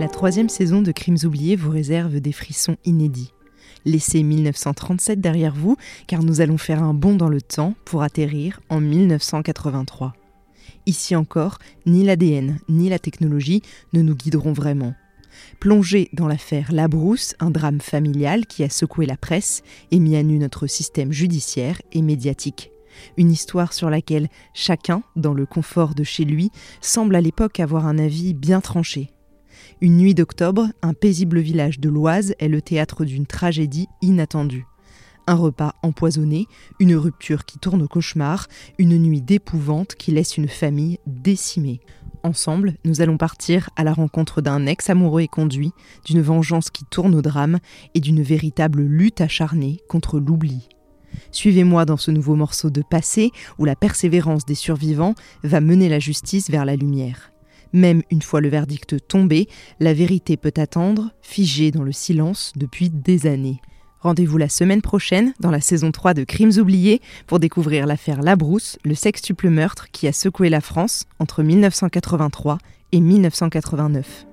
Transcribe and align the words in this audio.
La 0.00 0.08
troisième 0.08 0.48
saison 0.48 0.82
de 0.82 0.90
Crimes 0.90 1.18
oubliés 1.24 1.54
vous 1.54 1.70
réserve 1.70 2.20
des 2.20 2.32
frissons 2.32 2.76
inédits. 2.84 3.32
Laissez 3.84 4.22
1937 4.22 5.20
derrière 5.20 5.54
vous, 5.54 5.76
car 6.06 6.22
nous 6.22 6.40
allons 6.40 6.58
faire 6.58 6.82
un 6.82 6.94
bond 6.94 7.14
dans 7.14 7.28
le 7.28 7.42
temps 7.42 7.74
pour 7.84 8.02
atterrir 8.02 8.60
en 8.68 8.80
1983. 8.80 10.14
Ici 10.86 11.14
encore, 11.14 11.58
ni 11.86 12.04
l'ADN 12.04 12.58
ni 12.68 12.88
la 12.88 12.98
technologie 12.98 13.62
ne 13.92 14.02
nous 14.02 14.16
guideront 14.16 14.52
vraiment. 14.52 14.94
Plongez 15.60 16.08
dans 16.12 16.26
l'affaire 16.26 16.72
Labrousse, 16.72 17.34
un 17.38 17.50
drame 17.50 17.80
familial 17.80 18.46
qui 18.46 18.64
a 18.64 18.68
secoué 18.68 19.06
la 19.06 19.16
presse 19.16 19.62
et 19.90 19.98
mis 19.98 20.16
à 20.16 20.22
nu 20.22 20.38
notre 20.38 20.66
système 20.66 21.12
judiciaire 21.12 21.80
et 21.92 22.02
médiatique. 22.02 22.70
Une 23.16 23.30
histoire 23.30 23.72
sur 23.72 23.90
laquelle 23.90 24.28
chacun, 24.54 25.02
dans 25.16 25.34
le 25.34 25.46
confort 25.46 25.94
de 25.94 26.04
chez 26.04 26.24
lui, 26.24 26.50
semble 26.80 27.16
à 27.16 27.20
l'époque 27.20 27.60
avoir 27.60 27.86
un 27.86 27.98
avis 27.98 28.34
bien 28.34 28.60
tranché. 28.60 29.10
Une 29.80 29.96
nuit 29.96 30.14
d'octobre, 30.14 30.68
un 30.82 30.94
paisible 30.94 31.40
village 31.40 31.80
de 31.80 31.88
l'Oise 31.88 32.34
est 32.38 32.48
le 32.48 32.62
théâtre 32.62 33.04
d'une 33.04 33.26
tragédie 33.26 33.88
inattendue. 34.00 34.66
Un 35.26 35.34
repas 35.34 35.74
empoisonné, 35.82 36.46
une 36.80 36.96
rupture 36.96 37.44
qui 37.44 37.58
tourne 37.58 37.82
au 37.82 37.88
cauchemar, 37.88 38.48
une 38.78 38.98
nuit 38.98 39.22
d'épouvante 39.22 39.94
qui 39.94 40.10
laisse 40.10 40.36
une 40.36 40.48
famille 40.48 40.98
décimée. 41.06 41.80
Ensemble, 42.24 42.74
nous 42.84 43.00
allons 43.00 43.16
partir 43.16 43.70
à 43.76 43.82
la 43.82 43.92
rencontre 43.92 44.42
d'un 44.42 44.66
ex 44.66 44.90
amoureux 44.90 45.22
et 45.22 45.28
conduit, 45.28 45.72
d'une 46.04 46.22
vengeance 46.22 46.70
qui 46.70 46.84
tourne 46.84 47.14
au 47.14 47.22
drame 47.22 47.58
et 47.94 48.00
d'une 48.00 48.22
véritable 48.22 48.82
lutte 48.82 49.20
acharnée 49.20 49.80
contre 49.88 50.20
l'oubli. 50.20 50.68
Suivez-moi 51.30 51.84
dans 51.84 51.96
ce 51.96 52.10
nouveau 52.10 52.36
morceau 52.36 52.70
de 52.70 52.82
passé 52.82 53.30
où 53.58 53.64
la 53.64 53.76
persévérance 53.76 54.44
des 54.44 54.54
survivants 54.54 55.14
va 55.42 55.60
mener 55.60 55.88
la 55.88 55.98
justice 55.98 56.50
vers 56.50 56.64
la 56.64 56.76
lumière. 56.76 57.32
Même 57.72 58.02
une 58.10 58.22
fois 58.22 58.40
le 58.40 58.48
verdict 58.48 59.06
tombé, 59.08 59.48
la 59.80 59.94
vérité 59.94 60.36
peut 60.36 60.52
attendre, 60.56 61.10
figée 61.22 61.70
dans 61.70 61.82
le 61.82 61.92
silence 61.92 62.52
depuis 62.56 62.90
des 62.90 63.26
années. 63.26 63.60
Rendez-vous 64.00 64.36
la 64.36 64.48
semaine 64.48 64.82
prochaine 64.82 65.32
dans 65.38 65.52
la 65.52 65.60
saison 65.60 65.92
3 65.92 66.12
de 66.14 66.24
Crimes 66.24 66.58
oubliés 66.58 67.00
pour 67.28 67.38
découvrir 67.38 67.86
l'affaire 67.86 68.20
Labrousse, 68.20 68.78
le 68.84 68.96
sextuple 68.96 69.48
meurtre 69.48 69.86
qui 69.92 70.08
a 70.08 70.12
secoué 70.12 70.48
la 70.48 70.60
France 70.60 71.04
entre 71.20 71.42
1983 71.44 72.58
et 72.90 73.00
1989. 73.00 74.26